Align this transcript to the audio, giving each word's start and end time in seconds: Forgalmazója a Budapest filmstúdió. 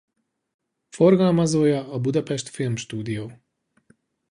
Forgalmazója 0.89 1.91
a 1.91 1.99
Budapest 1.99 2.47
filmstúdió. 2.49 3.31